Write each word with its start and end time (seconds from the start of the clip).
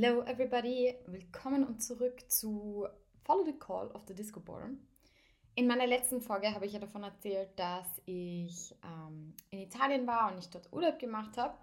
Hello 0.00 0.22
everybody, 0.22 0.94
willkommen 1.06 1.64
und 1.64 1.82
zurück 1.82 2.20
zu 2.30 2.86
Follow 3.24 3.44
the 3.44 3.58
Call 3.58 3.90
of 3.90 4.02
the 4.06 4.14
Disco 4.14 4.38
Ball. 4.38 4.76
In 5.56 5.66
meiner 5.66 5.88
letzten 5.88 6.20
Folge 6.20 6.54
habe 6.54 6.66
ich 6.66 6.72
ja 6.72 6.78
davon 6.78 7.02
erzählt, 7.02 7.48
dass 7.56 8.00
ich 8.06 8.76
ähm, 8.84 9.34
in 9.50 9.58
Italien 9.58 10.06
war 10.06 10.30
und 10.30 10.38
ich 10.38 10.50
dort 10.50 10.72
Urlaub 10.72 11.00
gemacht 11.00 11.36
habe. 11.36 11.58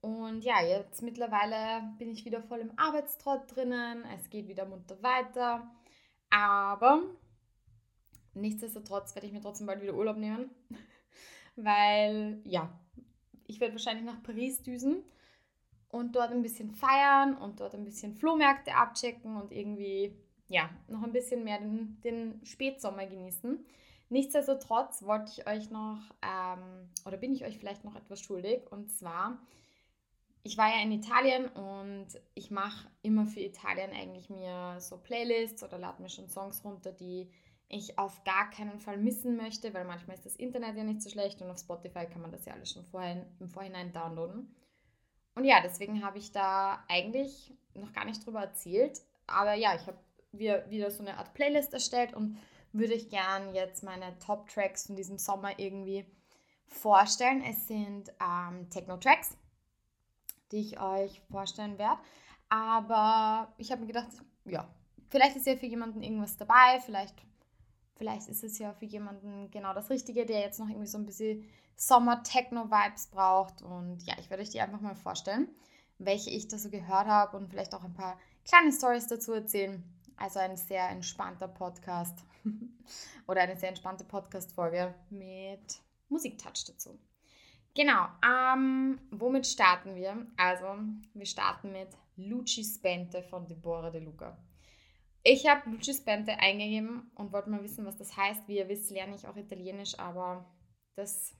Und 0.00 0.42
ja, 0.42 0.60
jetzt 0.60 1.02
mittlerweile 1.02 1.94
bin 2.00 2.10
ich 2.10 2.24
wieder 2.24 2.42
voll 2.42 2.58
im 2.58 2.76
Arbeitstrott 2.76 3.54
drinnen, 3.54 4.04
es 4.16 4.28
geht 4.28 4.48
wieder 4.48 4.66
munter 4.66 5.00
weiter. 5.00 5.70
Aber 6.30 7.04
nichtsdestotrotz 8.34 9.14
werde 9.14 9.28
ich 9.28 9.32
mir 9.32 9.40
trotzdem 9.40 9.68
bald 9.68 9.82
wieder 9.82 9.94
Urlaub 9.94 10.16
nehmen, 10.16 10.50
weil 11.54 12.40
ja, 12.42 12.76
ich 13.46 13.60
werde 13.60 13.74
wahrscheinlich 13.74 14.04
nach 14.04 14.20
Paris 14.24 14.64
düsen 14.64 15.04
und 15.88 16.14
dort 16.16 16.30
ein 16.30 16.42
bisschen 16.42 16.70
feiern 16.70 17.36
und 17.36 17.60
dort 17.60 17.74
ein 17.74 17.84
bisschen 17.84 18.14
Flohmärkte 18.14 18.74
abchecken 18.74 19.36
und 19.36 19.52
irgendwie, 19.52 20.14
ja, 20.48 20.68
noch 20.88 21.02
ein 21.02 21.12
bisschen 21.12 21.44
mehr 21.44 21.58
den, 21.58 22.00
den 22.02 22.40
Spätsommer 22.44 23.06
genießen. 23.06 23.64
Nichtsdestotrotz 24.10 25.02
wollte 25.02 25.32
ich 25.32 25.46
euch 25.46 25.70
noch, 25.70 26.00
ähm, 26.22 26.88
oder 27.06 27.16
bin 27.16 27.32
ich 27.32 27.44
euch 27.44 27.58
vielleicht 27.58 27.84
noch 27.84 27.94
etwas 27.94 28.20
schuldig, 28.20 28.70
und 28.70 28.90
zwar, 28.90 29.38
ich 30.42 30.56
war 30.56 30.68
ja 30.68 30.82
in 30.82 30.92
Italien 30.92 31.46
und 31.48 32.06
ich 32.34 32.50
mache 32.50 32.88
immer 33.02 33.26
für 33.26 33.40
Italien 33.40 33.90
eigentlich 33.92 34.30
mir 34.30 34.80
so 34.80 34.96
Playlists 34.96 35.62
oder 35.62 35.78
lade 35.78 36.00
mir 36.00 36.08
schon 36.08 36.28
Songs 36.28 36.64
runter, 36.64 36.92
die 36.92 37.30
ich 37.68 37.98
auf 37.98 38.24
gar 38.24 38.48
keinen 38.48 38.80
Fall 38.80 38.96
missen 38.96 39.36
möchte, 39.36 39.74
weil 39.74 39.84
manchmal 39.84 40.16
ist 40.16 40.24
das 40.24 40.36
Internet 40.36 40.76
ja 40.76 40.84
nicht 40.84 41.02
so 41.02 41.10
schlecht 41.10 41.42
und 41.42 41.50
auf 41.50 41.58
Spotify 41.58 42.06
kann 42.06 42.22
man 42.22 42.32
das 42.32 42.46
ja 42.46 42.54
alles 42.54 42.72
schon 42.72 42.84
vorhin, 42.86 43.26
im 43.40 43.48
Vorhinein 43.48 43.92
downloaden. 43.92 44.54
Und 45.38 45.44
ja, 45.44 45.60
deswegen 45.62 46.04
habe 46.04 46.18
ich 46.18 46.32
da 46.32 46.84
eigentlich 46.88 47.54
noch 47.74 47.92
gar 47.92 48.04
nicht 48.04 48.26
drüber 48.26 48.40
erzählt. 48.40 49.00
Aber 49.28 49.54
ja, 49.54 49.76
ich 49.76 49.86
habe 49.86 49.96
wieder 50.32 50.90
so 50.90 51.04
eine 51.04 51.16
Art 51.16 51.32
Playlist 51.32 51.72
erstellt 51.72 52.12
und 52.12 52.38
würde 52.72 52.94
ich 52.94 53.08
gern 53.08 53.54
jetzt 53.54 53.84
meine 53.84 54.18
Top-Tracks 54.18 54.88
von 54.88 54.96
diesem 54.96 55.16
Sommer 55.16 55.56
irgendwie 55.60 56.04
vorstellen. 56.66 57.44
Es 57.48 57.68
sind 57.68 58.10
ähm, 58.20 58.68
Techno-Tracks, 58.68 59.36
die 60.50 60.58
ich 60.58 60.80
euch 60.80 61.20
vorstellen 61.30 61.78
werde. 61.78 62.00
Aber 62.48 63.54
ich 63.58 63.70
habe 63.70 63.82
mir 63.82 63.86
gedacht, 63.86 64.08
ja, 64.44 64.68
vielleicht 65.08 65.36
ist 65.36 65.46
ja 65.46 65.54
für 65.54 65.66
jemanden 65.66 66.02
irgendwas 66.02 66.36
dabei, 66.36 66.80
vielleicht, 66.84 67.14
vielleicht 67.98 68.28
ist 68.28 68.44
es 68.44 68.58
ja 68.58 68.72
für 68.72 68.86
jemanden 68.86 69.50
genau 69.50 69.74
das 69.74 69.90
Richtige, 69.90 70.24
der 70.24 70.40
jetzt 70.40 70.58
noch 70.58 70.68
irgendwie 70.68 70.86
so 70.86 70.98
ein 70.98 71.06
bisschen 71.06 71.44
Sommer-Techno-Vibes 71.76 73.08
braucht. 73.08 73.62
Und 73.62 74.02
ja, 74.04 74.14
ich 74.18 74.30
werde 74.30 74.42
euch 74.42 74.50
die 74.50 74.60
einfach 74.60 74.80
mal 74.80 74.94
vorstellen, 74.94 75.48
welche 75.98 76.30
ich 76.30 76.48
da 76.48 76.56
so 76.58 76.70
gehört 76.70 77.06
habe 77.06 77.36
und 77.36 77.50
vielleicht 77.50 77.74
auch 77.74 77.84
ein 77.84 77.94
paar 77.94 78.18
kleine 78.44 78.72
Stories 78.72 79.08
dazu 79.08 79.32
erzählen. 79.32 79.82
Also 80.16 80.38
ein 80.38 80.56
sehr 80.56 80.88
entspannter 80.88 81.48
Podcast 81.48 82.24
oder 83.28 83.42
eine 83.42 83.56
sehr 83.56 83.68
entspannte 83.68 84.04
Podcast-Folge 84.04 84.94
mit 85.10 85.80
Musiktouch 86.08 86.64
dazu. 86.66 86.98
Genau, 87.74 88.08
ähm, 88.26 88.98
womit 89.10 89.46
starten 89.46 89.94
wir? 89.94 90.26
Also, 90.36 90.66
wir 91.14 91.26
starten 91.26 91.70
mit 91.70 91.88
Luci 92.16 92.64
Spente 92.64 93.22
von 93.22 93.46
Deborah 93.46 93.90
De 93.90 94.00
Luca. 94.00 94.36
Ich 95.30 95.46
habe 95.46 95.68
Luci 95.68 95.92
Spente 95.92 96.38
eingegeben 96.38 97.10
und 97.14 97.34
wollte 97.34 97.50
mal 97.50 97.62
wissen, 97.62 97.84
was 97.84 97.98
das 97.98 98.16
heißt. 98.16 98.48
Wie 98.48 98.56
ihr 98.56 98.68
wisst, 98.70 98.90
lerne 98.90 99.14
ich 99.14 99.28
auch 99.28 99.36
Italienisch, 99.36 99.98
aber 99.98 100.50
das 100.94 101.34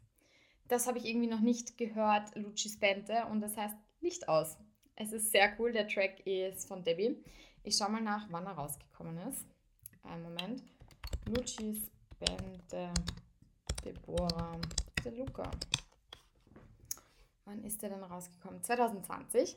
das 0.69 0.87
habe 0.87 0.99
ich 0.99 1.06
irgendwie 1.06 1.26
noch 1.26 1.41
nicht 1.41 1.78
gehört, 1.78 2.37
Luci 2.37 2.69
Spente, 2.69 3.25
und 3.31 3.41
das 3.41 3.56
heißt 3.56 3.75
Licht 4.00 4.28
aus. 4.28 4.59
Es 4.94 5.12
ist 5.12 5.32
sehr 5.32 5.59
cool, 5.59 5.72
der 5.72 5.88
Track 5.88 6.21
ist 6.26 6.69
von 6.69 6.84
Debbie. 6.84 7.25
Ich 7.62 7.78
schaue 7.78 7.88
mal 7.88 8.03
nach, 8.03 8.26
wann 8.31 8.44
er 8.44 8.53
rausgekommen 8.53 9.16
ist. 9.26 9.47
Einen 10.03 10.22
Moment. 10.22 10.62
Luci 11.25 11.82
Spente, 12.12 12.93
Deborah, 13.87 14.60
De 15.03 15.16
Luca. 15.16 15.50
Wann 17.47 17.65
ist 17.65 17.81
der 17.81 17.88
denn 17.88 18.05
rausgekommen? 18.05 18.62
2020. 18.62 19.56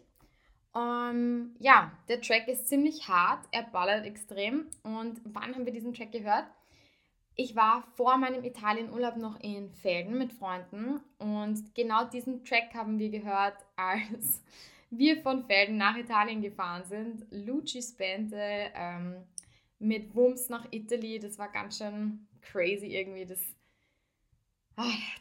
Ähm, 0.76 1.56
ja, 1.60 1.92
der 2.08 2.22
Track 2.22 2.48
ist 2.48 2.68
ziemlich 2.68 3.08
hart, 3.08 3.46
er 3.52 3.64
ballert 3.64 4.06
extrem. 4.06 4.68
Und 4.84 5.22
wann 5.26 5.54
haben 5.54 5.66
wir 5.66 5.74
diesen 5.74 5.94
Track 5.94 6.12
gehört? 6.12 6.46
ich 7.36 7.56
war 7.56 7.84
vor 7.96 8.18
meinem 8.18 8.44
Italienurlaub 8.44 9.18
noch 9.18 9.40
in 9.40 9.72
Felden 9.72 10.18
mit 10.18 10.34
Freunden 10.34 11.00
und 11.18 11.74
genau 11.74 12.06
diesen 12.06 12.44
Track 12.44 12.74
haben 12.74 13.00
wir 13.00 13.10
gehört, 13.10 13.58
als 13.76 14.42
wir 14.90 15.22
von 15.22 15.46
Felden 15.46 15.78
nach 15.78 15.98
Italien 15.98 16.42
gefahren 16.42 16.84
sind. 16.86 17.26
Luci 17.32 17.82
Spente 17.82 18.38
ähm, 18.76 19.24
mit 19.80 20.14
Wumms 20.14 20.50
nach 20.50 20.68
Italy, 20.72 21.20
das 21.20 21.38
war 21.40 21.52
ganz 21.52 21.78
schön 21.78 22.28
crazy 22.42 22.88
irgendwie. 22.88 23.26
Das, 23.26 23.40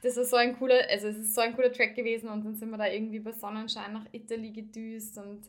das 0.03 0.16
ist 0.16 0.31
so 0.31 0.37
ein 0.37 0.56
cooler, 0.59 0.81
also 0.88 1.09
es 1.09 1.16
ist 1.16 1.34
so 1.34 1.41
ein 1.41 1.54
cooler 1.54 1.72
Track 1.72 1.94
gewesen 1.94 2.28
und 2.28 2.44
dann 2.44 2.56
sind 2.56 2.71
wir 2.71 2.78
da 2.78 2.87
irgendwie 2.87 3.21
bei 3.21 3.32
Sonnenschein 3.32 3.93
nach 3.93 4.06
Italy 4.12 4.50
gedüst 4.50 5.19
und 5.19 5.43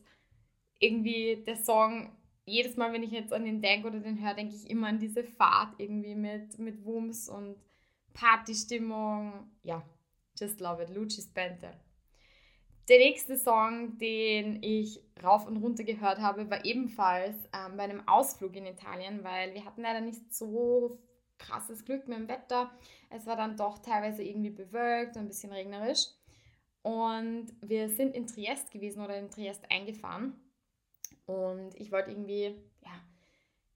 irgendwie 0.78 1.42
der 1.46 1.56
Song 1.56 2.10
jedes 2.44 2.76
Mal, 2.76 2.92
wenn 2.92 3.02
ich 3.02 3.12
jetzt 3.12 3.32
an 3.32 3.44
den 3.44 3.62
denke 3.62 3.88
oder 3.88 4.00
den 4.00 4.20
höre, 4.20 4.34
denke 4.34 4.54
ich 4.54 4.68
immer 4.68 4.88
an 4.88 4.98
diese 4.98 5.22
Fahrt 5.22 5.74
irgendwie 5.78 6.14
mit, 6.14 6.58
mit 6.58 6.84
Wumms 6.84 7.28
und 7.28 7.56
Partystimmung. 8.14 9.48
Ja, 9.62 9.82
just 10.38 10.60
love 10.60 10.82
it. 10.82 10.90
Luci's 10.90 11.26
Spente. 11.26 11.70
Der 12.88 12.98
nächste 12.98 13.36
Song, 13.36 13.96
den 13.98 14.60
ich 14.62 15.00
rauf 15.22 15.46
und 15.46 15.58
runter 15.58 15.84
gehört 15.84 16.18
habe, 16.18 16.50
war 16.50 16.64
ebenfalls 16.64 17.36
ähm, 17.52 17.76
bei 17.76 17.84
einem 17.84 18.06
Ausflug 18.08 18.56
in 18.56 18.66
Italien, 18.66 19.22
weil 19.22 19.54
wir 19.54 19.64
hatten 19.64 19.82
leider 19.82 20.00
nicht 20.00 20.34
so 20.34 20.98
krasses 21.46 21.84
Glück 21.84 22.08
mit 22.08 22.18
dem 22.18 22.28
Wetter. 22.28 22.70
Es 23.10 23.26
war 23.26 23.36
dann 23.36 23.56
doch 23.56 23.78
teilweise 23.78 24.22
irgendwie 24.22 24.50
bewölkt 24.50 25.16
und 25.16 25.22
ein 25.22 25.28
bisschen 25.28 25.52
regnerisch. 25.52 26.06
Und 26.82 27.46
wir 27.60 27.88
sind 27.88 28.14
in 28.14 28.26
Triest 28.26 28.70
gewesen 28.70 29.02
oder 29.02 29.16
in 29.16 29.30
Triest 29.30 29.70
eingefahren. 29.70 30.34
Und 31.26 31.74
ich 31.76 31.92
wollte 31.92 32.10
irgendwie, 32.10 32.56
ja, 32.84 32.90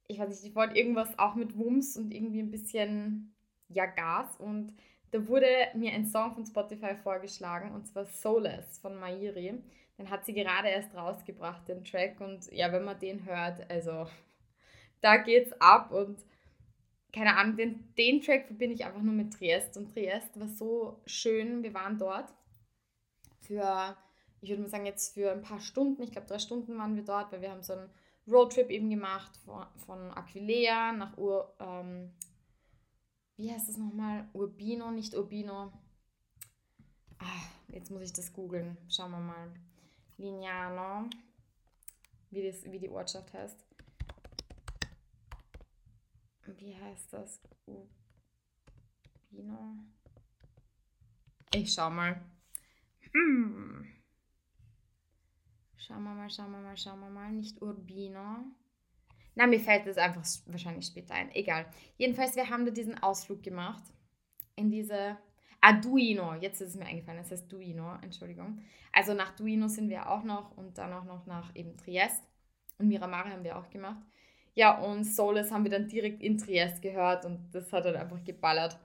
ich 0.08 0.18
weiß 0.18 0.28
nicht, 0.28 0.44
ich 0.44 0.54
wollte 0.54 0.76
irgendwas 0.76 1.18
auch 1.18 1.34
mit 1.34 1.56
Wumms 1.56 1.96
und 1.96 2.12
irgendwie 2.12 2.40
ein 2.40 2.50
bisschen, 2.50 3.34
ja, 3.68 3.86
Gas. 3.86 4.36
Und 4.38 4.74
da 5.12 5.26
wurde 5.28 5.46
mir 5.74 5.92
ein 5.92 6.06
Song 6.06 6.34
von 6.34 6.44
Spotify 6.44 6.96
vorgeschlagen 6.96 7.72
und 7.72 7.86
zwar 7.86 8.06
Soulless 8.06 8.78
von 8.78 8.98
Mairi. 8.98 9.62
Den 9.98 10.10
hat 10.10 10.26
sie 10.26 10.34
gerade 10.34 10.68
erst 10.68 10.94
rausgebracht, 10.94 11.68
den 11.68 11.84
Track. 11.84 12.20
Und 12.20 12.52
ja, 12.52 12.72
wenn 12.72 12.84
man 12.84 12.98
den 12.98 13.24
hört, 13.24 13.70
also 13.70 14.06
da 15.00 15.16
geht's 15.18 15.52
ab 15.60 15.92
und 15.92 16.18
keine 17.16 17.36
Ahnung, 17.36 17.56
den, 17.56 17.94
den 17.96 18.20
Track 18.20 18.46
verbinde 18.46 18.74
ich 18.74 18.84
einfach 18.84 19.02
nur 19.02 19.14
mit 19.14 19.32
Triest. 19.32 19.76
Und 19.76 19.92
Triest 19.92 20.38
war 20.38 20.48
so 20.48 21.00
schön. 21.06 21.62
Wir 21.62 21.72
waren 21.72 21.98
dort 21.98 22.32
für 23.40 23.96
ich 24.40 24.50
würde 24.50 24.62
mal 24.62 24.68
sagen, 24.68 24.86
jetzt 24.86 25.14
für 25.14 25.32
ein 25.32 25.42
paar 25.42 25.60
Stunden, 25.60 26.02
ich 26.02 26.12
glaube 26.12 26.26
drei 26.26 26.38
Stunden 26.38 26.78
waren 26.78 26.94
wir 26.94 27.02
dort, 27.02 27.32
weil 27.32 27.40
wir 27.40 27.50
haben 27.50 27.62
so 27.62 27.72
einen 27.72 27.90
Roadtrip 28.28 28.70
eben 28.70 28.90
gemacht 28.90 29.36
von, 29.38 29.66
von 29.84 30.10
Aquileia 30.12 30.92
nach 30.92 31.16
Ur, 31.16 31.54
ähm, 31.60 32.12
wie 33.36 33.52
heißt 33.52 33.68
das 33.68 33.76
nochmal? 33.76 34.28
Urbino, 34.32 34.90
nicht 34.90 35.14
Urbino. 35.14 35.72
Ah, 37.18 37.42
jetzt 37.68 37.90
muss 37.90 38.02
ich 38.02 38.12
das 38.12 38.32
googeln. 38.32 38.76
Schauen 38.88 39.10
wir 39.10 39.18
mal. 39.18 39.52
Lignano, 40.16 41.08
wie, 42.30 42.46
das, 42.46 42.64
wie 42.64 42.78
die 42.78 42.88
Ortschaft 42.88 43.32
heißt. 43.34 43.66
Wie 46.58 46.76
heißt 46.76 47.12
das? 47.12 47.40
Urbino. 49.30 49.78
Ich 51.54 51.72
schau 51.72 51.90
mal. 51.90 52.20
Hm. 53.12 53.86
Schauen 55.76 56.02
wir 56.02 56.14
mal, 56.14 56.30
schauen 56.30 56.50
wir 56.50 56.60
mal, 56.60 56.76
schauen 56.76 57.00
wir 57.00 57.10
mal. 57.10 57.32
Nicht 57.32 57.62
Urbino. 57.62 58.44
Na, 59.34 59.46
mir 59.46 59.60
fällt 59.60 59.86
das 59.86 59.98
einfach 59.98 60.24
wahrscheinlich 60.46 60.86
später 60.86 61.14
ein. 61.14 61.30
Egal. 61.34 61.66
Jedenfalls, 61.96 62.36
wir 62.36 62.48
haben 62.48 62.64
da 62.64 62.72
diesen 62.72 63.00
Ausflug 63.02 63.42
gemacht. 63.42 63.84
In 64.56 64.70
diese. 64.70 65.16
Ah, 65.60 65.74
Duino. 65.74 66.34
Jetzt 66.34 66.60
ist 66.60 66.70
es 66.70 66.76
mir 66.76 66.86
eingefallen. 66.86 67.18
Das 67.18 67.30
heißt 67.30 67.50
Duino. 67.52 67.96
Entschuldigung. 68.02 68.62
Also 68.92 69.14
nach 69.14 69.36
Duino 69.36 69.68
sind 69.68 69.88
wir 69.88 70.10
auch 70.10 70.24
noch 70.24 70.56
und 70.56 70.78
dann 70.78 70.92
auch 70.92 71.04
noch 71.04 71.26
nach 71.26 71.54
eben 71.54 71.76
Triest. 71.76 72.22
Und 72.78 72.88
Miramare 72.88 73.30
haben 73.30 73.44
wir 73.44 73.58
auch 73.58 73.70
gemacht. 73.70 74.02
Ja, 74.56 74.78
und 74.78 75.04
Solis 75.04 75.50
haben 75.50 75.64
wir 75.64 75.70
dann 75.70 75.86
direkt 75.86 76.22
in 76.22 76.38
Triest 76.38 76.80
gehört 76.80 77.26
und 77.26 77.50
das 77.52 77.70
hat 77.74 77.84
dann 77.84 77.94
einfach 77.94 78.24
geballert, 78.24 78.78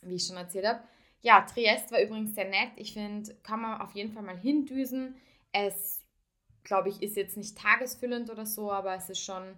wie 0.00 0.14
ich 0.14 0.26
schon 0.26 0.38
erzählt 0.38 0.66
habe. 0.66 0.80
Ja, 1.20 1.42
Triest 1.42 1.92
war 1.92 2.00
übrigens 2.00 2.34
sehr 2.34 2.48
nett. 2.48 2.70
Ich 2.76 2.94
finde, 2.94 3.34
kann 3.42 3.60
man 3.60 3.82
auf 3.82 3.92
jeden 3.94 4.12
Fall 4.12 4.22
mal 4.22 4.38
hindüsen. 4.38 5.16
Es 5.52 6.02
glaube 6.64 6.88
ich, 6.88 7.02
ist 7.02 7.14
jetzt 7.14 7.36
nicht 7.36 7.58
tagesfüllend 7.58 8.30
oder 8.30 8.46
so, 8.46 8.72
aber 8.72 8.94
es 8.94 9.10
ist 9.10 9.22
schon 9.22 9.54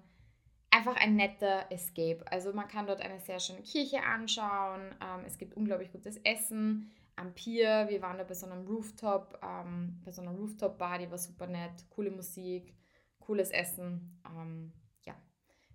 einfach 0.70 0.96
ein 0.96 1.14
netter 1.14 1.66
Escape. 1.70 2.24
Also 2.30 2.52
man 2.52 2.66
kann 2.66 2.88
dort 2.88 3.00
eine 3.00 3.20
sehr 3.20 3.38
schöne 3.38 3.62
Kirche 3.62 4.02
anschauen. 4.02 4.80
Ähm, 5.00 5.24
es 5.24 5.38
gibt 5.38 5.54
unglaublich 5.54 5.92
gutes 5.92 6.16
Essen 6.24 6.90
am 7.14 7.32
Pier. 7.32 7.86
Wir 7.88 8.02
waren 8.02 8.18
da 8.18 8.24
bei 8.24 8.34
so 8.34 8.46
einem 8.46 8.66
Rooftop, 8.66 9.38
ähm, 9.40 10.00
bei 10.04 10.10
so 10.10 10.20
einer 10.20 10.32
Rooftop-Bar, 10.32 10.98
die 10.98 11.10
war 11.10 11.18
super 11.18 11.46
nett, 11.46 11.84
coole 11.90 12.10
Musik, 12.10 12.74
cooles 13.20 13.50
Essen. 13.50 14.20
Ähm, 14.26 14.72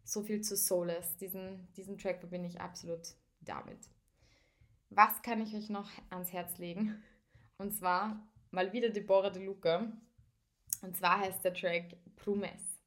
so 0.03 0.21
viel 0.21 0.41
zu 0.41 0.55
Soulless. 0.55 1.17
Diesen, 1.17 1.71
diesen 1.73 1.97
Track 1.97 2.19
verbinde 2.19 2.49
ich 2.49 2.59
absolut 2.59 3.01
damit. 3.41 3.89
Was 4.89 5.21
kann 5.21 5.41
ich 5.41 5.55
euch 5.55 5.69
noch 5.69 5.89
ans 6.09 6.31
Herz 6.31 6.57
legen? 6.57 7.01
Und 7.57 7.73
zwar 7.73 8.27
mal 8.51 8.71
wieder 8.73 8.89
Deborah 8.89 9.29
De 9.29 9.43
Luca. 9.43 9.91
Und 10.81 10.97
zwar 10.97 11.19
heißt 11.19 11.43
der 11.43 11.53
Track 11.53 11.97
Promes. 12.15 12.81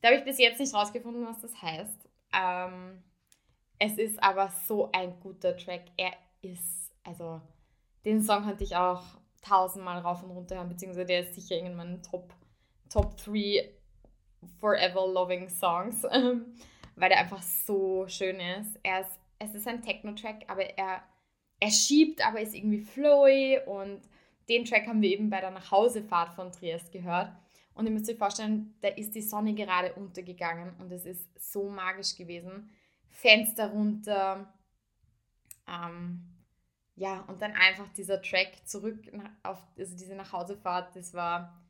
Da 0.00 0.08
habe 0.08 0.18
ich 0.18 0.24
bis 0.24 0.38
jetzt 0.38 0.60
nicht 0.60 0.74
rausgefunden, 0.74 1.26
was 1.26 1.40
das 1.40 1.60
heißt. 1.60 2.08
Ähm, 2.32 3.02
es 3.78 3.98
ist 3.98 4.22
aber 4.22 4.52
so 4.66 4.90
ein 4.92 5.18
guter 5.20 5.56
Track. 5.56 5.86
Er 5.96 6.12
ist, 6.42 6.92
also, 7.02 7.40
den 8.04 8.22
Song 8.22 8.44
könnte 8.44 8.64
ich 8.64 8.76
auch 8.76 9.02
tausendmal 9.42 9.98
rauf 9.98 10.22
und 10.22 10.30
runter 10.30 10.56
hören, 10.56 10.68
beziehungsweise 10.68 11.06
der 11.06 11.20
ist 11.20 11.34
sicher 11.34 11.58
in 11.58 11.74
meinen 11.74 12.02
Top, 12.02 12.32
Top 12.88 13.16
3 13.18 13.72
Forever 14.60 15.06
Loving 15.06 15.48
Songs, 15.48 16.02
weil 16.04 17.08
der 17.08 17.18
einfach 17.18 17.42
so 17.42 18.06
schön 18.08 18.40
ist. 18.40 18.78
Er 18.82 19.00
ist 19.00 19.20
es 19.38 19.54
ist 19.54 19.68
ein 19.68 19.82
Techno-Track, 19.82 20.44
aber 20.48 20.64
er, 20.78 21.02
er 21.60 21.70
schiebt, 21.70 22.26
aber 22.26 22.40
ist 22.40 22.54
irgendwie 22.54 22.80
flowy 22.80 23.60
und 23.66 24.00
den 24.48 24.64
Track 24.64 24.86
haben 24.86 25.02
wir 25.02 25.10
eben 25.10 25.30
bei 25.30 25.40
der 25.40 25.50
Nachhausefahrt 25.50 26.34
von 26.34 26.52
Triest 26.52 26.92
gehört. 26.92 27.32
Und 27.74 27.86
ihr 27.86 27.92
müsst 27.92 28.08
euch 28.08 28.16
vorstellen, 28.16 28.74
da 28.80 28.88
ist 28.88 29.14
die 29.14 29.22
Sonne 29.22 29.54
gerade 29.54 29.92
untergegangen 29.94 30.74
und 30.78 30.90
es 30.92 31.04
ist 31.04 31.28
so 31.38 31.68
magisch 31.68 32.16
gewesen. 32.16 32.70
Fenster 33.10 33.70
runter, 33.70 34.52
ähm, 35.68 36.22
ja, 36.94 37.20
und 37.28 37.42
dann 37.42 37.52
einfach 37.52 37.88
dieser 37.90 38.22
Track 38.22 38.66
zurück 38.66 38.98
auf 39.42 39.62
also 39.76 39.96
diese 39.96 40.14
Nachhausefahrt, 40.14 40.96
das 40.96 41.12
war, 41.12 41.60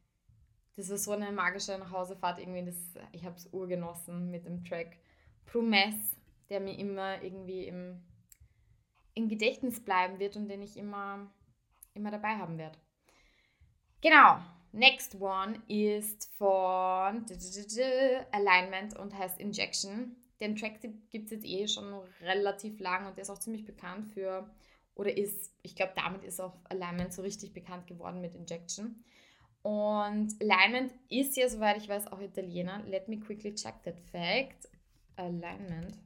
das 0.76 0.90
war 0.90 0.98
so 0.98 1.12
eine 1.12 1.32
magische 1.32 1.78
Nachhausefahrt 1.78 2.38
irgendwie, 2.38 2.64
das, 2.64 2.76
ich 3.12 3.24
habe 3.24 3.36
es 3.36 3.48
urgenossen 3.52 4.30
mit 4.30 4.44
dem 4.44 4.62
Track 4.64 4.98
Promesse, 5.46 6.16
der 6.50 6.60
mir 6.60 6.78
immer 6.78 7.22
irgendwie 7.22 7.64
im, 7.66 8.02
im 9.14 9.28
Gedächtnis 9.28 9.82
bleiben 9.82 10.18
wird 10.18 10.36
und 10.36 10.48
den 10.48 10.62
ich 10.62 10.76
immer, 10.76 11.30
immer 11.94 12.10
dabei 12.10 12.36
haben 12.36 12.58
werde. 12.58 12.78
Genau, 14.02 14.38
next 14.72 15.18
one 15.20 15.62
ist 15.68 16.30
von 16.36 17.24
Alignment 18.32 18.96
und 18.98 19.16
heißt 19.16 19.40
Injection. 19.40 20.16
Den 20.40 20.54
Track 20.54 20.82
gibt 21.08 21.26
es 21.26 21.30
jetzt 21.30 21.46
eh 21.46 21.66
schon 21.66 21.94
relativ 22.20 22.78
lang 22.80 23.06
und 23.06 23.16
der 23.16 23.22
ist 23.22 23.30
auch 23.30 23.38
ziemlich 23.38 23.64
bekannt 23.64 24.08
für 24.12 24.50
oder 24.94 25.16
ist, 25.16 25.54
ich 25.62 25.74
glaube, 25.74 25.92
damit 25.96 26.24
ist 26.24 26.40
auch 26.40 26.54
Alignment 26.64 27.12
so 27.12 27.22
richtig 27.22 27.54
bekannt 27.54 27.86
geworden 27.86 28.20
mit 28.20 28.34
Injection. 28.34 29.02
Und 29.66 30.40
Alignment 30.40 30.94
ist 31.08 31.36
ja, 31.36 31.48
soweit 31.48 31.76
ich 31.78 31.88
weiß, 31.88 32.06
auch 32.12 32.20
Italiener. 32.20 32.84
Let 32.84 33.08
me 33.08 33.18
quickly 33.18 33.52
check 33.52 33.82
that 33.82 33.98
fact. 33.98 34.68
Alignment 35.16 35.98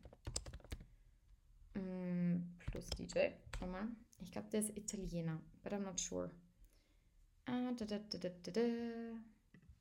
mm, 1.74 2.36
plus 2.70 2.88
DJ. 2.88 3.32
Schau 3.58 3.66
mal. 3.66 3.88
Ich 4.22 4.32
glaube, 4.32 4.48
der 4.48 4.60
ist 4.60 4.74
Italiener, 4.74 5.42
but 5.62 5.74
I'm 5.74 5.80
not 5.80 6.00
sure. 6.00 6.30
Ah, 7.44 7.72
da, 7.76 7.84
da, 7.84 7.98
da, 7.98 8.30
da. 8.50 8.60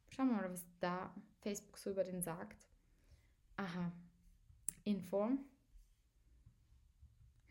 Schauen 0.10 0.28
wir 0.28 0.36
mal, 0.36 0.52
was 0.52 0.66
da 0.82 1.16
Facebook 1.40 1.78
so 1.78 1.92
über 1.92 2.04
den 2.04 2.22
sagt. 2.22 2.68
Aha. 3.56 3.94
Info. 4.84 5.30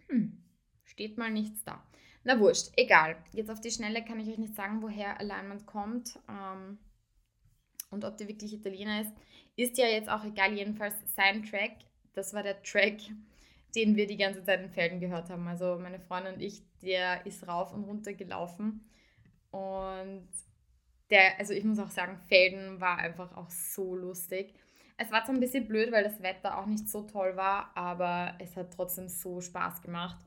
Hm 0.09 0.48
steht 0.88 1.19
mal 1.19 1.31
nichts 1.31 1.62
da. 1.64 1.82
Na 2.25 2.38
wurscht, 2.40 2.73
egal. 2.76 3.17
Jetzt 3.32 3.50
auf 3.50 3.61
die 3.61 3.70
Schnelle 3.70 4.05
kann 4.05 4.20
ich 4.20 4.29
euch 4.29 4.38
nicht 4.38 4.55
sagen, 4.55 4.82
woher 4.82 5.19
Alignment 5.20 5.67
kommt 5.67 6.19
ähm, 6.29 6.79
und 7.90 8.05
ob 8.05 8.17
der 8.17 8.29
wirklich 8.29 8.52
Italiener 8.52 9.02
ist. 9.02 9.12
Ist 9.56 9.79
ja 9.79 9.87
jetzt 9.87 10.08
auch 10.08 10.25
egal, 10.25 10.52
jedenfalls 10.52 10.94
sein 11.17 11.43
Track. 11.44 11.73
Das 12.14 12.35
war 12.35 12.43
der 12.43 12.62
Track, 12.62 12.99
den 13.75 13.96
wir 13.96 14.06
die 14.06 14.17
ganze 14.17 14.43
Zeit 14.44 14.61
in 14.61 14.70
Felden 14.70 15.00
gehört 15.00 15.31
haben. 15.31 15.46
Also 15.49 15.79
meine 15.79 16.00
Freundin 16.00 16.35
und 16.35 16.40
ich, 16.40 16.62
der 16.82 17.25
ist 17.26 17.46
rauf 17.46 17.73
und 17.73 17.85
runter 17.85 18.12
gelaufen. 18.12 18.88
Und 19.50 20.29
der, 21.11 21.38
also 21.38 21.52
ich 21.55 21.64
muss 21.64 21.79
auch 21.79 21.90
sagen, 21.90 22.19
Felden 22.29 22.81
war 22.81 22.99
einfach 22.99 23.37
auch 23.37 23.50
so 23.50 23.94
lustig. 23.94 24.55
Es 24.96 25.11
war 25.11 25.25
zwar 25.25 25.35
ein 25.35 25.40
bisschen 25.40 25.69
blöd, 25.69 25.93
weil 25.93 26.05
das 26.05 26.20
Wetter 26.23 26.58
auch 26.58 26.67
nicht 26.67 26.88
so 26.88 27.02
toll 27.02 27.37
war, 27.37 27.75
aber 27.76 28.35
es 28.40 28.56
hat 28.56 28.75
trotzdem 28.75 29.08
so 29.08 29.40
Spaß 29.40 29.81
gemacht 29.82 30.19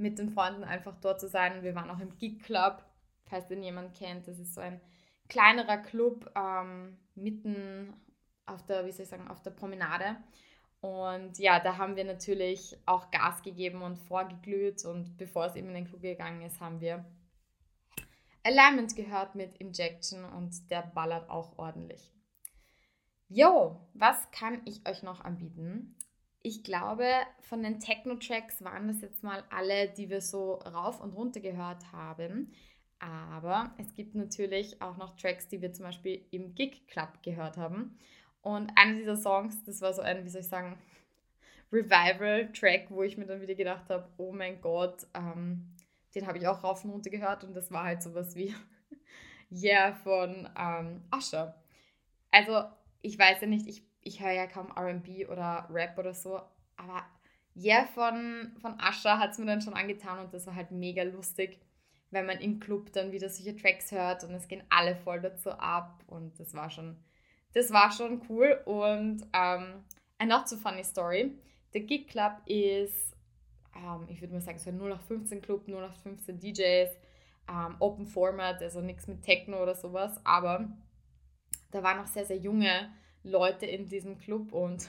mit 0.00 0.18
den 0.18 0.30
Freunden 0.30 0.64
einfach 0.64 0.96
dort 1.00 1.20
zu 1.20 1.28
sein. 1.28 1.62
Wir 1.62 1.74
waren 1.74 1.90
auch 1.90 2.00
im 2.00 2.16
Geek 2.18 2.42
Club, 2.42 2.84
falls 3.26 3.46
den 3.46 3.62
jemand 3.62 3.94
kennt. 3.94 4.26
Das 4.26 4.38
ist 4.38 4.54
so 4.54 4.60
ein 4.60 4.80
kleinerer 5.28 5.78
Club 5.78 6.30
ähm, 6.34 6.98
mitten 7.14 7.94
auf 8.46 8.64
der, 8.66 8.86
wie 8.86 8.92
soll 8.92 9.04
ich 9.04 9.08
sagen, 9.08 9.28
auf 9.28 9.42
der 9.42 9.50
Promenade. 9.50 10.16
Und 10.80 11.38
ja, 11.38 11.60
da 11.60 11.76
haben 11.76 11.96
wir 11.96 12.04
natürlich 12.04 12.76
auch 12.86 13.10
Gas 13.10 13.42
gegeben 13.42 13.82
und 13.82 13.96
vorgeglüht. 13.96 14.84
Und 14.84 15.16
bevor 15.18 15.46
es 15.46 15.54
eben 15.54 15.68
in 15.68 15.74
den 15.74 15.86
Club 15.86 16.00
gegangen 16.00 16.42
ist, 16.42 16.60
haben 16.60 16.80
wir 16.80 17.04
Alignment 18.42 18.96
gehört 18.96 19.34
mit 19.34 19.58
Injection 19.58 20.24
und 20.24 20.70
der 20.70 20.82
ballert 20.82 21.28
auch 21.28 21.58
ordentlich. 21.58 22.10
Jo, 23.28 23.78
was 23.92 24.30
kann 24.30 24.62
ich 24.64 24.88
euch 24.88 25.02
noch 25.02 25.20
anbieten? 25.20 25.94
Ich 26.42 26.64
glaube, 26.64 27.06
von 27.40 27.62
den 27.62 27.80
Techno-Tracks 27.80 28.64
waren 28.64 28.88
das 28.88 29.00
jetzt 29.02 29.22
mal 29.22 29.44
alle, 29.50 29.88
die 29.88 30.08
wir 30.08 30.20
so 30.20 30.54
rauf 30.54 31.00
und 31.00 31.12
runter 31.12 31.40
gehört 31.40 31.92
haben. 31.92 32.52
Aber 32.98 33.74
es 33.78 33.94
gibt 33.94 34.14
natürlich 34.14 34.80
auch 34.80 34.96
noch 34.96 35.16
Tracks, 35.16 35.48
die 35.48 35.60
wir 35.60 35.72
zum 35.72 35.86
Beispiel 35.86 36.24
im 36.30 36.54
Gig 36.54 36.86
Club 36.86 37.22
gehört 37.22 37.56
haben. 37.56 37.98
Und 38.42 38.70
einer 38.76 38.94
dieser 38.94 39.16
Songs, 39.16 39.62
das 39.64 39.80
war 39.80 39.92
so 39.92 40.02
ein, 40.02 40.24
wie 40.24 40.28
soll 40.28 40.40
ich 40.40 40.48
sagen, 40.48 40.78
Revival-Track, 41.72 42.86
wo 42.90 43.02
ich 43.02 43.16
mir 43.16 43.26
dann 43.26 43.40
wieder 43.40 43.54
gedacht 43.54 43.88
habe, 43.90 44.08
oh 44.16 44.32
mein 44.32 44.60
Gott, 44.60 45.06
ähm, 45.14 45.74
den 46.14 46.26
habe 46.26 46.38
ich 46.38 46.46
auch 46.46 46.64
rauf 46.64 46.84
und 46.84 46.90
runter 46.90 47.10
gehört 47.10 47.44
und 47.44 47.54
das 47.54 47.70
war 47.70 47.84
halt 47.84 48.02
sowas 48.02 48.34
wie 48.34 48.54
Yeah 49.50 49.94
von 49.94 50.48
ähm. 50.58 51.02
Also 52.30 52.64
ich 53.02 53.18
weiß 53.18 53.40
ja 53.42 53.46
nicht, 53.46 53.66
ich 53.66 53.89
ich 54.02 54.20
höre 54.20 54.32
ja 54.32 54.46
kaum 54.46 54.72
RB 54.76 55.28
oder 55.28 55.66
Rap 55.70 55.98
oder 55.98 56.14
so, 56.14 56.40
aber 56.76 57.04
yeah, 57.56 57.86
von, 57.86 58.52
von 58.60 58.78
Asha 58.80 59.18
hat 59.18 59.32
es 59.32 59.38
mir 59.38 59.46
dann 59.46 59.60
schon 59.60 59.74
angetan 59.74 60.18
und 60.20 60.32
das 60.32 60.46
war 60.46 60.54
halt 60.54 60.70
mega 60.70 61.02
lustig, 61.02 61.60
wenn 62.10 62.26
man 62.26 62.38
im 62.38 62.60
Club 62.60 62.92
dann 62.92 63.12
wieder 63.12 63.28
solche 63.28 63.56
Tracks 63.56 63.92
hört 63.92 64.24
und 64.24 64.34
es 64.34 64.48
gehen 64.48 64.62
alle 64.70 64.96
voll 64.96 65.20
dazu 65.20 65.50
ab 65.50 66.02
und 66.06 66.38
das 66.38 66.54
war 66.54 66.70
schon, 66.70 66.96
das 67.52 67.70
war 67.72 67.90
schon 67.92 68.22
cool 68.28 68.60
und 68.64 69.22
ähm, 69.32 69.84
a 70.18 70.26
not 70.26 70.48
so 70.48 70.56
funny 70.56 70.84
story. 70.84 71.32
Der 71.72 71.82
Gig 71.82 72.08
Club 72.08 72.32
ist, 72.46 73.16
ähm, 73.76 74.06
ich 74.08 74.20
würde 74.20 74.34
mal 74.34 74.40
sagen, 74.40 74.58
so 74.58 74.70
ein 74.70 74.76
0815 74.76 75.42
Club, 75.42 75.68
0815 75.68 76.40
DJs, 76.40 76.90
ähm, 77.48 77.76
Open 77.78 78.06
Format, 78.06 78.62
also 78.62 78.80
nichts 78.80 79.06
mit 79.06 79.22
Techno 79.22 79.62
oder 79.62 79.74
sowas, 79.74 80.20
aber 80.24 80.68
da 81.70 81.82
waren 81.82 81.98
noch 81.98 82.06
sehr, 82.06 82.24
sehr 82.24 82.38
junge 82.38 82.90
Leute 83.22 83.66
in 83.66 83.88
diesem 83.88 84.18
Club 84.18 84.52
und 84.52 84.88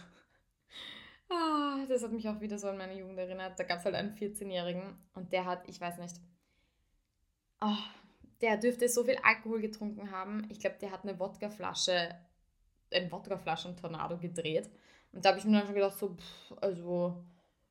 ah, 1.29 1.85
das 1.87 2.03
hat 2.03 2.11
mich 2.11 2.27
auch 2.27 2.39
wieder 2.39 2.57
so 2.57 2.67
an 2.67 2.77
meine 2.77 2.97
Jugend 2.97 3.17
erinnert. 3.17 3.59
Da 3.59 3.63
gab 3.63 3.79
es 3.79 3.85
halt 3.85 3.95
einen 3.95 4.15
14-Jährigen 4.15 4.97
und 5.13 5.31
der 5.31 5.45
hat, 5.45 5.67
ich 5.67 5.79
weiß 5.79 5.97
nicht, 5.97 6.15
oh, 7.61 7.77
der 8.41 8.57
dürfte 8.57 8.89
so 8.89 9.03
viel 9.03 9.17
Alkohol 9.23 9.61
getrunken 9.61 10.11
haben. 10.11 10.47
Ich 10.49 10.59
glaube, 10.59 10.77
der 10.81 10.91
hat 10.91 11.03
eine 11.03 11.19
Wodkaflasche, 11.19 12.15
ein 12.91 13.11
Wodkaflaschen-Tornado 13.11 14.17
gedreht. 14.17 14.69
Und 15.11 15.25
da 15.25 15.29
habe 15.29 15.39
ich 15.39 15.45
mir 15.45 15.57
dann 15.57 15.65
schon 15.65 15.75
gedacht, 15.75 15.97
so, 15.97 16.15
pff, 16.15 16.53
also 16.61 17.23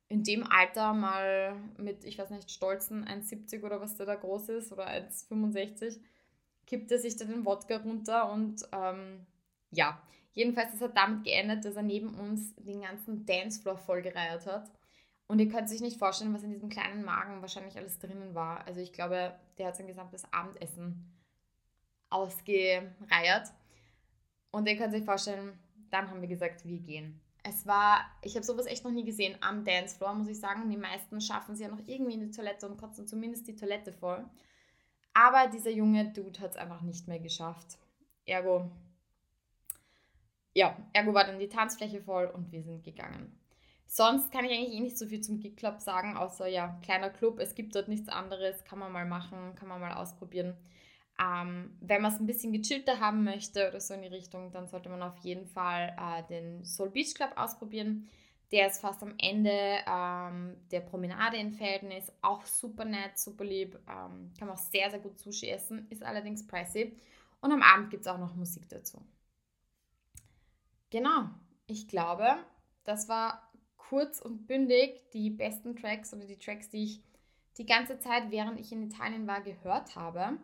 in 0.07 0.23
dem 0.23 0.43
Alter 0.43 0.93
mal 0.93 1.55
mit, 1.77 2.03
ich 2.03 2.19
weiß 2.19 2.31
nicht, 2.31 2.51
stolzen 2.51 3.05
1,70 3.05 3.63
oder 3.63 3.79
was 3.79 3.95
der 3.95 4.05
da 4.05 4.15
groß 4.15 4.49
ist 4.49 4.71
oder 4.71 4.87
1,65, 4.87 5.99
kippt 6.67 6.91
er 6.91 6.99
sich 6.99 7.15
da 7.15 7.25
den 7.25 7.45
Wodka 7.45 7.77
runter 7.77 8.29
und 8.29 8.61
ähm, 8.73 9.25
ja, 9.71 10.01
Jedenfalls, 10.33 10.73
es 10.73 10.81
hat 10.81 10.95
damit 10.95 11.25
geendet, 11.25 11.65
dass 11.65 11.75
er 11.75 11.83
neben 11.83 12.13
uns 12.15 12.55
den 12.55 12.81
ganzen 12.81 13.25
Dancefloor 13.25 13.77
vollgereiert 13.77 14.45
hat. 14.45 14.71
Und 15.27 15.39
ihr 15.39 15.49
könnt 15.49 15.69
sich 15.69 15.81
nicht 15.81 15.97
vorstellen, 15.97 16.33
was 16.33 16.43
in 16.43 16.51
diesem 16.51 16.69
kleinen 16.69 17.03
Magen 17.03 17.41
wahrscheinlich 17.41 17.77
alles 17.77 17.99
drinnen 17.99 18.35
war. 18.35 18.65
Also 18.67 18.81
ich 18.81 18.91
glaube, 18.91 19.33
der 19.57 19.67
hat 19.67 19.75
sein 19.75 19.87
gesamtes 19.87 20.25
Abendessen 20.33 21.11
ausgereiert. 22.09 23.47
Und 24.51 24.67
ihr 24.67 24.77
könnt 24.77 24.93
sich 24.93 25.05
vorstellen, 25.05 25.57
dann 25.89 26.09
haben 26.09 26.21
wir 26.21 26.27
gesagt, 26.27 26.65
wir 26.65 26.79
gehen. 26.79 27.21
Es 27.43 27.65
war, 27.65 28.05
ich 28.21 28.35
habe 28.35 28.45
sowas 28.45 28.67
echt 28.67 28.83
noch 28.83 28.91
nie 28.91 29.03
gesehen 29.03 29.35
am 29.41 29.63
Dancefloor, 29.63 30.13
muss 30.13 30.27
ich 30.27 30.39
sagen. 30.39 30.69
Die 30.69 30.77
meisten 30.77 31.19
schaffen 31.21 31.53
es 31.53 31.59
ja 31.59 31.69
noch 31.69 31.81
irgendwie 31.87 32.13
in 32.13 32.19
die 32.19 32.31
Toilette 32.31 32.67
und 32.67 32.77
kotzen 32.77 33.07
zumindest 33.07 33.47
die 33.47 33.55
Toilette 33.55 33.91
voll. 33.91 34.23
Aber 35.13 35.47
dieser 35.47 35.71
junge 35.71 36.11
Dude 36.11 36.39
hat 36.39 36.51
es 36.51 36.57
einfach 36.57 36.81
nicht 36.81 37.07
mehr 37.07 37.19
geschafft. 37.19 37.77
Ergo, 38.25 38.69
ja, 40.53 40.75
ergo 40.93 41.13
war 41.13 41.25
dann 41.25 41.39
die 41.39 41.49
Tanzfläche 41.49 42.01
voll 42.01 42.25
und 42.25 42.51
wir 42.51 42.63
sind 42.63 42.83
gegangen. 42.83 43.37
Sonst 43.85 44.31
kann 44.31 44.45
ich 44.45 44.51
eigentlich 44.51 44.73
eh 44.73 44.79
nicht 44.79 44.97
so 44.97 45.05
viel 45.05 45.21
zum 45.21 45.39
Gig 45.39 45.57
Club 45.57 45.81
sagen, 45.81 46.15
außer 46.15 46.47
ja, 46.47 46.79
kleiner 46.81 47.09
Club, 47.09 47.39
es 47.39 47.55
gibt 47.55 47.75
dort 47.75 47.89
nichts 47.89 48.07
anderes, 48.07 48.63
kann 48.63 48.79
man 48.79 48.91
mal 48.91 49.05
machen, 49.05 49.53
kann 49.55 49.67
man 49.67 49.81
mal 49.81 49.93
ausprobieren. 49.93 50.55
Ähm, 51.21 51.77
wenn 51.81 52.01
man 52.01 52.13
es 52.13 52.19
ein 52.19 52.25
bisschen 52.25 52.53
gechillter 52.53 52.99
haben 52.99 53.23
möchte 53.23 53.67
oder 53.67 53.79
so 53.79 53.93
in 53.93 54.01
die 54.01 54.07
Richtung, 54.07 54.51
dann 54.51 54.67
sollte 54.67 54.89
man 54.89 55.03
auf 55.03 55.17
jeden 55.17 55.45
Fall 55.45 55.95
äh, 55.99 56.23
den 56.29 56.63
Soul 56.63 56.89
Beach 56.89 57.13
Club 57.13 57.33
ausprobieren. 57.35 58.07
Der 58.51 58.67
ist 58.67 58.81
fast 58.81 59.03
am 59.03 59.13
Ende 59.17 59.51
ähm, 59.87 60.57
der 60.71 60.81
Promenade 60.81 61.37
in 61.37 61.51
Felden, 61.51 61.91
ist 61.91 62.11
auch 62.21 62.45
super 62.45 62.85
nett, 62.85 63.17
super 63.17 63.45
lieb. 63.45 63.75
Ähm, 63.87 64.31
kann 64.37 64.47
man 64.47 64.51
auch 64.51 64.57
sehr, 64.57 64.89
sehr 64.89 64.99
gut 64.99 65.19
Sushi 65.19 65.49
essen, 65.49 65.87
ist 65.89 66.03
allerdings 66.03 66.47
pricey. 66.47 66.97
Und 67.41 67.51
am 67.51 67.61
Abend 67.61 67.89
gibt 67.89 68.01
es 68.01 68.07
auch 68.07 68.17
noch 68.17 68.35
Musik 68.35 68.67
dazu. 68.69 69.01
Genau, 70.91 71.29
ich 71.67 71.87
glaube, 71.87 72.27
das 72.83 73.07
war 73.07 73.49
kurz 73.77 74.19
und 74.19 74.45
bündig 74.45 75.09
die 75.13 75.29
besten 75.29 75.75
Tracks 75.75 76.13
oder 76.13 76.25
die 76.25 76.37
Tracks, 76.37 76.69
die 76.69 76.83
ich 76.83 77.03
die 77.57 77.65
ganze 77.65 77.97
Zeit, 77.99 78.29
während 78.29 78.59
ich 78.59 78.71
in 78.71 78.83
Italien 78.83 79.25
war, 79.25 79.41
gehört 79.41 79.95
habe. 79.95 80.37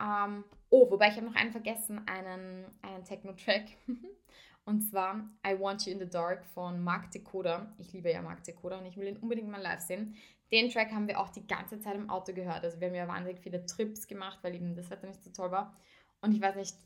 Ähm, 0.00 0.44
oh, 0.70 0.90
wobei 0.90 1.08
ich 1.08 1.16
habe 1.16 1.26
noch 1.26 1.34
einen 1.34 1.52
vergessen, 1.52 2.00
einen, 2.08 2.66
einen 2.80 3.04
Techno-Track. 3.04 3.64
und 4.64 4.80
zwar 4.80 5.28
I 5.46 5.58
Want 5.58 5.84
You 5.84 5.92
in 5.92 5.98
the 5.98 6.08
Dark 6.08 6.46
von 6.46 6.82
Mark 6.82 7.10
Decoder. 7.10 7.74
Ich 7.78 7.92
liebe 7.92 8.10
ja 8.10 8.22
Mark 8.22 8.44
Decoder 8.44 8.78
und 8.78 8.86
ich 8.86 8.96
will 8.96 9.06
ihn 9.06 9.18
unbedingt 9.18 9.48
mal 9.48 9.62
live 9.62 9.80
sehen. 9.80 10.16
Den 10.52 10.70
Track 10.70 10.90
haben 10.92 11.08
wir 11.08 11.20
auch 11.20 11.30
die 11.30 11.46
ganze 11.46 11.80
Zeit 11.80 11.96
im 11.96 12.08
Auto 12.08 12.32
gehört. 12.32 12.64
Also 12.64 12.80
wir 12.80 12.88
haben 12.88 12.94
ja 12.94 13.08
wahnsinnig 13.08 13.40
viele 13.40 13.66
Trips 13.66 14.06
gemacht, 14.06 14.38
weil 14.42 14.54
eben 14.54 14.74
das 14.74 14.88
Wetter 14.88 15.06
nicht 15.06 15.22
so 15.22 15.30
toll 15.30 15.50
war. 15.50 15.76
Und 16.22 16.32
ich 16.32 16.40
weiß 16.40 16.56
nicht, 16.56 16.76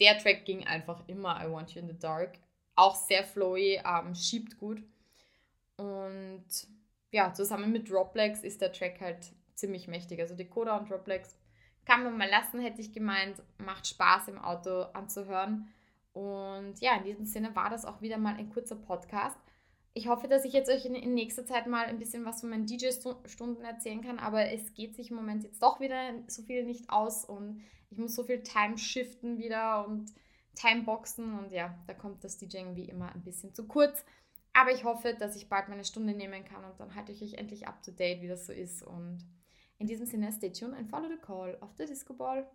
der 0.00 0.18
Track 0.18 0.44
ging 0.44 0.66
einfach 0.66 1.02
immer 1.06 1.44
I 1.44 1.50
Want 1.50 1.74
You 1.74 1.80
in 1.80 1.88
the 1.88 1.98
Dark. 1.98 2.38
Auch 2.74 2.96
sehr 2.96 3.24
flowy, 3.24 3.80
ähm, 3.84 4.14
schiebt 4.14 4.58
gut. 4.58 4.82
Und 5.76 6.46
ja, 7.10 7.32
zusammen 7.32 7.72
mit 7.72 7.90
Droplex 7.90 8.42
ist 8.42 8.60
der 8.60 8.72
Track 8.72 9.00
halt 9.00 9.32
ziemlich 9.54 9.88
mächtig. 9.88 10.20
Also 10.20 10.34
Decoder 10.34 10.78
und 10.78 10.90
Droplex 10.90 11.36
kann 11.84 12.04
man 12.04 12.16
mal 12.16 12.28
lassen, 12.28 12.60
hätte 12.60 12.80
ich 12.80 12.92
gemeint. 12.92 13.42
Macht 13.58 13.86
Spaß 13.86 14.28
im 14.28 14.38
Auto 14.38 14.82
anzuhören. 14.92 15.68
Und 16.12 16.80
ja, 16.80 16.96
in 16.96 17.04
diesem 17.04 17.24
Sinne 17.24 17.54
war 17.54 17.70
das 17.70 17.84
auch 17.84 18.00
wieder 18.00 18.18
mal 18.18 18.34
ein 18.36 18.50
kurzer 18.50 18.76
Podcast. 18.76 19.38
Ich 19.92 20.08
hoffe, 20.08 20.28
dass 20.28 20.44
ich 20.44 20.52
jetzt 20.52 20.70
euch 20.70 20.84
in, 20.86 20.94
in 20.94 21.14
nächster 21.14 21.44
Zeit 21.44 21.66
mal 21.66 21.86
ein 21.86 21.98
bisschen 21.98 22.24
was 22.24 22.40
von 22.40 22.50
meinen 22.50 22.66
DJ-Stunden 22.66 23.64
erzählen 23.64 24.00
kann, 24.02 24.18
aber 24.18 24.50
es 24.52 24.72
geht 24.74 24.94
sich 24.94 25.10
im 25.10 25.16
Moment 25.16 25.42
jetzt 25.42 25.62
doch 25.62 25.80
wieder 25.80 26.14
so 26.28 26.42
viel 26.42 26.64
nicht 26.64 26.90
aus 26.90 27.24
und 27.24 27.62
ich 27.90 27.98
muss 27.98 28.14
so 28.14 28.24
viel 28.24 28.42
Time 28.42 28.78
shiften 28.78 29.38
wieder 29.38 29.86
und 29.86 30.12
Timeboxen 30.54 31.38
und 31.38 31.52
ja, 31.52 31.76
da 31.86 31.94
kommt 31.94 32.24
das 32.24 32.38
DJing 32.38 32.76
wie 32.76 32.88
immer 32.88 33.12
ein 33.12 33.22
bisschen 33.22 33.54
zu 33.54 33.66
kurz. 33.66 34.04
Aber 34.52 34.72
ich 34.72 34.84
hoffe, 34.84 35.14
dass 35.14 35.36
ich 35.36 35.48
bald 35.48 35.68
meine 35.68 35.84
Stunde 35.84 36.12
nehmen 36.12 36.44
kann 36.44 36.64
und 36.64 36.78
dann 36.80 36.94
halte 36.94 37.12
ich 37.12 37.22
euch 37.22 37.34
endlich 37.34 37.68
up 37.68 37.82
to 37.82 37.92
date, 37.92 38.20
wie 38.20 38.28
das 38.28 38.46
so 38.46 38.52
ist 38.52 38.82
und 38.82 39.18
in 39.78 39.86
diesem 39.86 40.06
Sinne, 40.06 40.30
stay 40.30 40.52
tuned 40.52 40.74
and 40.74 40.90
follow 40.90 41.08
the 41.08 41.16
call 41.16 41.56
of 41.62 41.70
the 41.78 41.86
Disco 41.86 42.12
Ball. 42.12 42.46